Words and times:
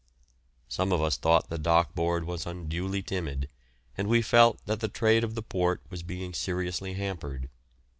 Some 0.67 0.91
of 0.91 0.99
us 0.99 1.15
thought 1.15 1.49
the 1.49 1.59
Dock 1.59 1.93
Board 1.93 2.23
was 2.23 2.47
unduly 2.47 3.03
timid, 3.03 3.47
and 3.95 4.07
we 4.07 4.23
felt 4.23 4.59
that 4.65 4.79
the 4.79 4.87
trade 4.87 5.23
of 5.23 5.35
the 5.35 5.43
port 5.43 5.83
was 5.91 6.01
being 6.01 6.33
seriously 6.33 6.95
hampered. 6.95 7.49